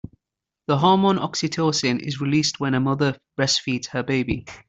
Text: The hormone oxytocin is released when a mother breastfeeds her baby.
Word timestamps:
The 0.65 0.79
hormone 0.79 1.19
oxytocin 1.19 1.99
is 1.99 2.19
released 2.19 2.59
when 2.59 2.73
a 2.73 2.79
mother 2.79 3.19
breastfeeds 3.37 3.89
her 3.89 4.01
baby. 4.01 4.47